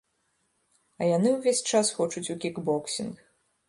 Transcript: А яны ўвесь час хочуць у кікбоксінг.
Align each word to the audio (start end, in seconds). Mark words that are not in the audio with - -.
А 1.01 1.11
яны 1.17 1.29
ўвесь 1.35 1.63
час 1.71 1.95
хочуць 2.01 2.29
у 2.37 2.41
кікбоксінг. 2.43 3.15